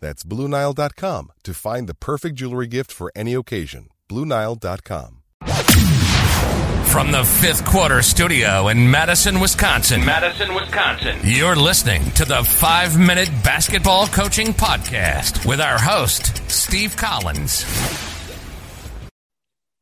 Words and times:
That's 0.00 0.22
BlueNile.com 0.24 1.32
to 1.44 1.54
find 1.54 1.88
the 1.88 1.94
perfect 1.94 2.36
jewelry 2.36 2.66
gift 2.66 2.92
for 2.92 3.10
any 3.16 3.34
occasion. 3.34 3.88
BlueNile.com. 4.08 5.22
From 6.88 7.12
the 7.12 7.22
fifth 7.22 7.64
quarter 7.66 8.00
studio 8.00 8.68
in 8.68 8.90
Madison, 8.90 9.40
Wisconsin. 9.40 10.04
Madison, 10.04 10.54
Wisconsin. 10.54 11.18
You're 11.22 11.54
listening 11.54 12.02
to 12.12 12.24
the 12.24 12.42
five 12.42 12.98
minute 12.98 13.28
basketball 13.44 14.06
coaching 14.06 14.48
podcast 14.54 15.46
with 15.46 15.60
our 15.60 15.78
host, 15.78 16.50
Steve 16.50 16.96
Collins. 16.96 17.64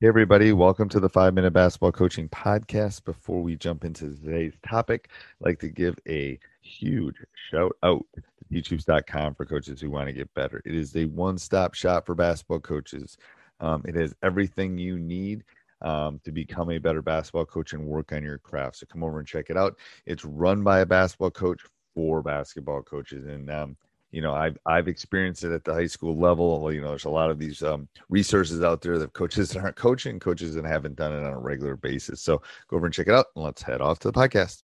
Hey, 0.01 0.09
everybody, 0.09 0.53
welcome 0.53 0.91
to 0.91 1.01
the 1.01 1.09
Five 1.09 1.33
Minute 1.33 1.55
Basketball 1.55 1.91
Coaching 1.91 2.29
Podcast. 2.29 3.03
Before 3.05 3.41
we 3.43 3.57
jump 3.57 3.83
into 3.83 4.15
today's 4.15 4.53
topic, 4.69 5.09
I'd 5.41 5.47
like 5.47 5.61
to 5.61 5.71
give 5.71 5.97
a 6.07 6.39
huge 6.61 7.15
shout 7.51 7.75
out 7.83 8.05
to 8.15 8.23
Teachhoops.com 8.53 9.35
for 9.35 9.45
coaches 9.45 9.81
who 9.81 9.91
want 9.91 10.07
to 10.09 10.13
get 10.13 10.33
better. 10.35 10.63
It 10.65 10.75
is 10.75 10.95
a 10.97 11.07
one 11.07 11.39
stop 11.39 11.75
shop 11.75 12.07
for 12.07 12.15
basketball 12.15 12.61
coaches. 12.61 13.17
Um, 13.61 13.83
it 13.87 13.95
has 13.95 14.15
everything 14.23 14.79
you 14.79 14.99
need 14.99 15.45
um, 15.83 16.21
to 16.25 16.33
become 16.33 16.71
a 16.71 16.79
better 16.79 17.03
basketball 17.03 17.47
coach 17.47 17.73
and 17.73 17.87
work 17.87 18.13
on 18.13 18.23
your 18.23 18.39
craft. 18.39 18.77
So 18.77 18.87
come 18.87 19.03
over 19.03 19.19
and 19.19 19.29
check 19.29 19.51
it 19.51 19.57
out. 19.57 19.77
It's 20.05 20.25
run 20.25 20.63
by 20.63 20.81
a 20.81 20.87
basketball 20.87 21.31
coach 21.31 21.63
for 21.95 22.23
basketball 22.23 22.83
coaches. 22.83 23.27
And 23.27 23.51
um, 23.51 23.77
you 24.17 24.23
know 24.23 24.33
i've 24.33 24.57
i've 24.67 24.89
experienced 24.89 25.45
it 25.45 25.53
at 25.53 25.65
the 25.65 25.75
high 25.75 25.87
school 25.87 26.17
level 26.17 26.73
you 26.73 26.81
know 26.81 26.89
there's 26.89 27.05
a 27.05 27.11
lot 27.11 27.31
of 27.31 27.39
these 27.39 27.63
um, 27.63 27.89
resources 28.09 28.63
out 28.63 28.81
there 28.81 28.99
that 28.99 29.13
coaches 29.13 29.51
that 29.51 29.61
aren't 29.63 29.77
coaching 29.77 30.19
coaches 30.19 30.55
that 30.55 30.65
haven't 30.65 30.97
done 30.97 31.13
it 31.13 31.25
on 31.25 31.33
a 31.33 31.39
regular 31.39 31.77
basis 31.77 32.23
so 32.23 32.41
go 32.69 32.77
over 32.77 32.87
and 32.87 32.95
check 32.95 33.09
it 33.09 33.15
out 33.15 33.27
and 33.35 33.45
let's 33.45 33.63
head 33.63 33.81
off 33.81 33.99
to 33.99 34.11
the 34.11 34.19
podcast 34.19 34.63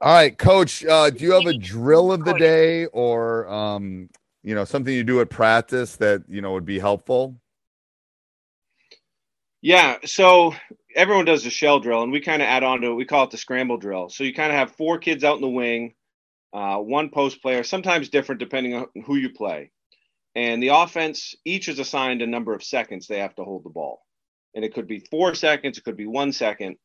all 0.00 0.12
right 0.12 0.38
coach 0.38 0.84
uh, 0.84 1.10
do 1.10 1.24
you 1.24 1.32
have 1.32 1.46
a 1.46 1.54
drill 1.54 2.12
of 2.12 2.24
the 2.24 2.34
day 2.34 2.86
or 2.86 3.48
um, 3.48 4.08
you 4.42 4.54
know 4.54 4.64
something 4.64 4.92
you 4.92 5.04
do 5.04 5.20
at 5.20 5.30
practice 5.30 5.96
that 5.96 6.22
you 6.28 6.40
know 6.40 6.52
would 6.52 6.66
be 6.66 6.78
helpful 6.78 7.36
yeah 9.60 9.96
so 10.04 10.54
everyone 10.94 11.24
does 11.24 11.44
the 11.44 11.50
shell 11.50 11.80
drill 11.80 12.02
and 12.02 12.12
we 12.12 12.20
kind 12.20 12.42
of 12.42 12.46
add 12.46 12.62
on 12.62 12.80
to 12.80 12.88
it 12.88 12.94
we 12.94 13.04
call 13.04 13.24
it 13.24 13.30
the 13.30 13.36
scramble 13.36 13.76
drill 13.76 14.08
so 14.08 14.24
you 14.24 14.32
kind 14.32 14.52
of 14.52 14.58
have 14.58 14.72
four 14.72 14.98
kids 14.98 15.24
out 15.24 15.36
in 15.36 15.42
the 15.42 15.48
wing 15.48 15.94
uh, 16.52 16.78
one 16.78 17.10
post 17.10 17.42
player, 17.42 17.62
sometimes 17.62 18.08
different 18.08 18.40
depending 18.40 18.74
on 18.74 18.86
who 19.06 19.16
you 19.16 19.30
play. 19.30 19.70
And 20.34 20.62
the 20.62 20.68
offense, 20.68 21.34
each 21.44 21.68
is 21.68 21.78
assigned 21.78 22.22
a 22.22 22.26
number 22.26 22.54
of 22.54 22.62
seconds 22.62 23.06
they 23.06 23.18
have 23.18 23.34
to 23.36 23.44
hold 23.44 23.64
the 23.64 23.70
ball. 23.70 24.02
And 24.54 24.64
it 24.64 24.74
could 24.74 24.86
be 24.86 25.00
four 25.10 25.34
seconds, 25.34 25.78
it 25.78 25.84
could 25.84 25.96
be 25.96 26.06
one 26.06 26.32
second. 26.32 26.76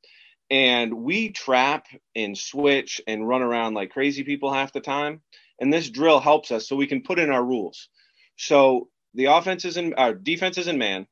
And 0.50 0.94
we 0.94 1.31
trap 1.31 1.88
and 2.16 2.38
switch 2.38 3.02
and 3.08 3.28
run 3.28 3.42
around 3.42 3.74
like 3.74 3.92
crazy 3.92 4.24
people 4.24 4.54
half 4.54 4.74
the 4.74 4.81
time. 4.81 5.22
And 5.59 5.72
this 5.72 5.90
drill 5.90 6.20
helps 6.20 6.52
us 6.52 6.68
so 6.68 6.76
we 6.76 6.88
can 6.88 7.02
put 7.02 7.20
in 7.20 7.31
our 7.31 7.44
rules. 7.44 7.90
So 8.36 8.90
the 9.14 9.26
offense 9.26 9.66
is 9.66 9.78
in 9.78 9.94
our 9.94 10.14
defense 10.14 10.58
is 10.58 10.68
in 10.68 10.78
man. 10.78 11.08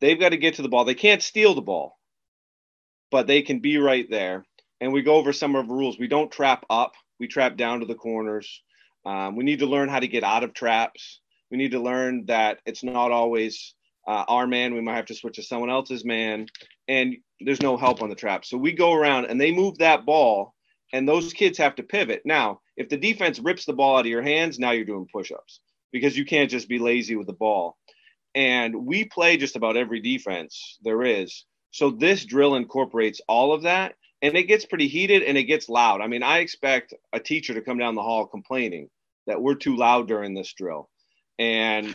They've 0.00 0.18
got 0.18 0.30
to 0.30 0.36
get 0.36 0.54
to 0.54 0.62
the 0.62 0.68
ball. 0.68 0.84
They 0.84 0.94
can't 0.94 1.22
steal 1.22 1.54
the 1.54 1.60
ball, 1.60 1.98
but 3.10 3.26
they 3.26 3.42
can 3.42 3.60
be 3.60 3.78
right 3.78 4.08
there. 4.10 4.44
And 4.80 4.92
we 4.92 5.02
go 5.02 5.14
over 5.16 5.32
some 5.32 5.54
of 5.54 5.68
the 5.68 5.74
rules. 5.74 5.98
We 5.98 6.08
don't 6.08 6.32
trap 6.32 6.64
up 6.68 6.94
we 7.22 7.28
trap 7.28 7.56
down 7.56 7.78
to 7.80 7.86
the 7.86 7.94
corners. 7.94 8.62
Um, 9.06 9.36
we 9.36 9.44
need 9.44 9.60
to 9.60 9.66
learn 9.66 9.88
how 9.88 10.00
to 10.00 10.08
get 10.08 10.24
out 10.24 10.42
of 10.42 10.54
traps. 10.54 11.20
We 11.52 11.56
need 11.56 11.70
to 11.70 11.78
learn 11.78 12.26
that 12.26 12.58
it's 12.66 12.82
not 12.82 13.12
always 13.12 13.74
uh, 14.08 14.24
our 14.26 14.48
man. 14.48 14.74
We 14.74 14.80
might 14.80 14.96
have 14.96 15.06
to 15.06 15.14
switch 15.14 15.36
to 15.36 15.42
someone 15.44 15.70
else's 15.70 16.04
man, 16.04 16.46
and 16.88 17.14
there's 17.44 17.62
no 17.62 17.76
help 17.76 18.02
on 18.02 18.08
the 18.08 18.14
trap. 18.14 18.44
So 18.44 18.56
we 18.56 18.72
go 18.72 18.92
around 18.92 19.26
and 19.26 19.40
they 19.40 19.52
move 19.52 19.78
that 19.78 20.04
ball, 20.04 20.54
and 20.92 21.08
those 21.08 21.32
kids 21.32 21.58
have 21.58 21.74
to 21.76 21.82
pivot. 21.82 22.22
Now, 22.24 22.60
if 22.76 22.88
the 22.88 22.96
defense 22.96 23.38
rips 23.38 23.64
the 23.64 23.72
ball 23.72 23.96
out 23.96 24.06
of 24.06 24.06
your 24.06 24.22
hands, 24.22 24.58
now 24.58 24.70
you're 24.70 24.84
doing 24.84 25.06
push 25.12 25.30
ups 25.32 25.60
because 25.92 26.16
you 26.16 26.24
can't 26.24 26.50
just 26.50 26.68
be 26.68 26.78
lazy 26.78 27.16
with 27.16 27.26
the 27.26 27.32
ball. 27.32 27.76
And 28.34 28.86
we 28.86 29.04
play 29.04 29.36
just 29.36 29.56
about 29.56 29.76
every 29.76 30.00
defense 30.00 30.78
there 30.82 31.02
is. 31.02 31.44
So 31.70 31.90
this 31.90 32.24
drill 32.24 32.54
incorporates 32.54 33.20
all 33.28 33.52
of 33.52 33.62
that 33.62 33.94
and 34.22 34.36
it 34.36 34.44
gets 34.44 34.64
pretty 34.64 34.88
heated 34.88 35.22
and 35.22 35.36
it 35.36 35.44
gets 35.44 35.68
loud. 35.68 36.00
I 36.00 36.06
mean, 36.06 36.22
I 36.22 36.38
expect 36.38 36.94
a 37.12 37.20
teacher 37.20 37.54
to 37.54 37.60
come 37.60 37.78
down 37.78 37.94
the 37.94 38.02
hall 38.02 38.26
complaining 38.26 38.88
that 39.26 39.40
we're 39.40 39.54
too 39.54 39.76
loud 39.76 40.08
during 40.08 40.34
this 40.34 40.52
drill. 40.54 40.88
And 41.38 41.94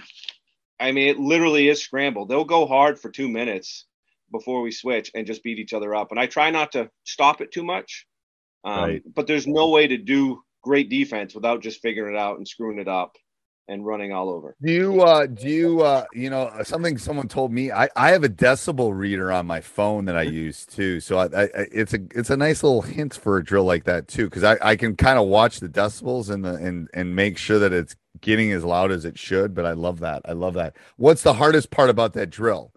I 0.80 0.91
mean, 0.91 1.07
it 1.07 1.19
literally 1.19 1.69
is 1.69 1.81
scrambled. 1.81 2.30
They'll 2.30 2.46
go 2.46 2.68
hard 2.68 3.00
for 3.00 3.09
two 3.09 3.28
minutes 3.30 3.86
before 4.31 4.61
we 4.61 4.71
switch 4.71 5.11
and 5.15 5.27
just 5.27 5.43
beat 5.43 5.59
each 5.59 5.73
other 5.73 5.95
up. 5.95 6.11
And 6.11 6.19
I 6.19 6.27
try 6.27 6.49
not 6.49 6.73
to 6.73 6.89
stop 7.03 7.41
it 7.41 7.51
too 7.51 7.63
much. 7.63 8.05
Um, 8.63 8.79
right. 8.79 9.03
But 9.13 9.27
there's 9.27 9.47
no 9.47 9.69
way 9.69 9.88
to 9.88 9.97
do 9.97 10.41
great 10.63 10.89
defense 10.89 11.33
without 11.33 11.61
just 11.61 11.81
figuring 11.81 12.15
it 12.15 12.19
out 12.19 12.38
and 12.38 12.47
screwing 12.47 12.79
it 12.79 12.88
up 12.88 13.15
and 13.69 13.85
running 13.85 14.13
all 14.13 14.29
over. 14.29 14.55
Do 14.61 14.71
you 14.71 15.01
uh 15.01 15.25
do 15.25 15.47
you 15.47 15.81
uh 15.81 16.05
you 16.13 16.29
know 16.29 16.51
something 16.63 16.97
someone 16.97 17.27
told 17.27 17.51
me 17.51 17.71
I 17.71 17.89
I 17.95 18.11
have 18.11 18.23
a 18.23 18.29
decibel 18.29 18.97
reader 18.97 19.31
on 19.31 19.45
my 19.45 19.61
phone 19.61 20.05
that 20.05 20.17
I 20.17 20.21
use 20.23 20.65
too. 20.65 20.99
So 20.99 21.17
I, 21.17 21.25
I 21.25 21.49
it's 21.71 21.94
a 21.94 21.99
it's 22.15 22.29
a 22.29 22.38
nice 22.38 22.63
little 22.63 22.81
hint 22.81 23.15
for 23.15 23.38
a 23.38 23.44
drill 23.44 23.65
like 23.65 23.83
that 23.83 24.07
too 24.07 24.29
cuz 24.29 24.44
I 24.44 24.57
I 24.61 24.75
can 24.75 24.95
kind 24.95 25.19
of 25.19 25.27
watch 25.27 25.59
the 25.59 25.69
decibels 25.69 26.29
and 26.29 26.45
the 26.45 26.53
and 26.55 26.89
and 26.94 27.15
make 27.15 27.38
sure 27.38 27.59
that 27.59 27.73
it's 27.73 27.95
getting 28.21 28.51
as 28.51 28.63
loud 28.63 28.91
as 28.91 29.05
it 29.05 29.17
should, 29.17 29.53
but 29.53 29.65
I 29.65 29.73
love 29.73 29.99
that. 29.99 30.21
I 30.25 30.31
love 30.31 30.55
that. 30.55 30.75
What's 30.95 31.23
the 31.23 31.33
hardest 31.33 31.69
part 31.69 31.89
about 31.89 32.13
that 32.13 32.29
drill? 32.29 32.71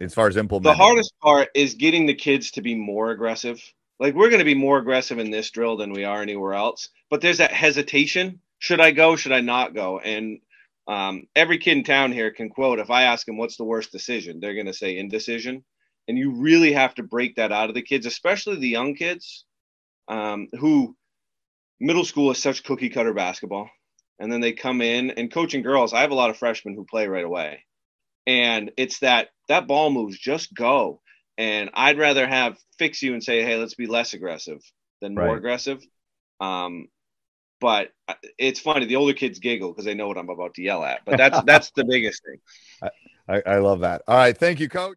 As 0.00 0.14
far 0.14 0.28
as 0.28 0.36
implementing. 0.36 0.76
The 0.76 0.82
hardest 0.82 1.12
part 1.20 1.48
is 1.54 1.74
getting 1.74 2.06
the 2.06 2.14
kids 2.14 2.52
to 2.52 2.62
be 2.62 2.74
more 2.74 3.10
aggressive. 3.10 3.60
Like 3.98 4.14
we're 4.14 4.30
going 4.30 4.38
to 4.38 4.44
be 4.44 4.54
more 4.54 4.78
aggressive 4.78 5.18
in 5.18 5.30
this 5.30 5.50
drill 5.50 5.76
than 5.76 5.92
we 5.92 6.04
are 6.04 6.22
anywhere 6.22 6.54
else, 6.54 6.88
but 7.10 7.20
there's 7.20 7.38
that 7.38 7.52
hesitation 7.52 8.40
should 8.58 8.80
I 8.80 8.90
go? 8.90 9.16
Should 9.16 9.32
I 9.32 9.40
not 9.40 9.74
go? 9.74 9.98
And 9.98 10.40
um, 10.86 11.24
every 11.36 11.58
kid 11.58 11.78
in 11.78 11.84
town 11.84 12.12
here 12.12 12.32
can 12.32 12.48
quote 12.48 12.78
if 12.78 12.90
I 12.90 13.04
ask 13.04 13.26
them 13.26 13.36
what's 13.36 13.56
the 13.56 13.64
worst 13.64 13.92
decision, 13.92 14.40
they're 14.40 14.54
going 14.54 14.66
to 14.66 14.74
say 14.74 14.96
indecision. 14.96 15.64
And 16.08 16.18
you 16.18 16.32
really 16.32 16.72
have 16.72 16.94
to 16.94 17.02
break 17.02 17.36
that 17.36 17.52
out 17.52 17.68
of 17.68 17.74
the 17.74 17.82
kids, 17.82 18.06
especially 18.06 18.56
the 18.56 18.68
young 18.68 18.94
kids 18.94 19.44
um, 20.08 20.48
who 20.58 20.96
middle 21.78 22.04
school 22.04 22.30
is 22.30 22.38
such 22.38 22.64
cookie 22.64 22.88
cutter 22.88 23.12
basketball. 23.12 23.68
And 24.18 24.32
then 24.32 24.40
they 24.40 24.52
come 24.52 24.80
in 24.80 25.10
and 25.12 25.32
coaching 25.32 25.62
girls. 25.62 25.92
I 25.92 26.00
have 26.00 26.10
a 26.10 26.16
lot 26.16 26.30
of 26.30 26.38
freshmen 26.38 26.74
who 26.74 26.84
play 26.84 27.06
right 27.06 27.24
away. 27.24 27.64
And 28.26 28.72
it's 28.76 28.98
that 29.00 29.28
that 29.48 29.66
ball 29.66 29.90
moves, 29.90 30.18
just 30.18 30.54
go. 30.54 31.00
And 31.36 31.70
I'd 31.74 31.98
rather 31.98 32.26
have 32.26 32.56
fix 32.78 33.02
you 33.02 33.12
and 33.14 33.22
say, 33.22 33.42
hey, 33.42 33.56
let's 33.56 33.74
be 33.74 33.86
less 33.86 34.12
aggressive 34.12 34.60
than 35.00 35.14
more 35.14 35.26
right. 35.26 35.36
aggressive. 35.36 35.84
Um, 36.40 36.88
but 37.60 37.90
uh, 38.06 38.14
it's 38.38 38.60
funny. 38.60 38.86
The 38.86 38.96
older 38.96 39.14
kids 39.14 39.38
giggle 39.38 39.72
because 39.72 39.84
they 39.84 39.94
know 39.94 40.08
what 40.08 40.18
I'm 40.18 40.28
about 40.28 40.54
to 40.54 40.62
yell 40.62 40.84
at. 40.84 41.04
But 41.04 41.18
that's 41.18 41.42
that's 41.46 41.70
the 41.72 41.84
biggest 41.84 42.22
thing. 42.24 42.90
I, 43.28 43.42
I 43.44 43.58
love 43.58 43.80
that. 43.80 44.02
All 44.08 44.16
right, 44.16 44.36
thank 44.36 44.60
you, 44.60 44.68
coach. 44.68 44.96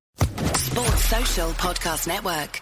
Sports 0.55 1.05
Social 1.05 1.49
Podcast 1.51 2.07
Network. 2.07 2.61